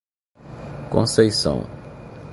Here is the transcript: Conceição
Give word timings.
Conceição 0.89 1.67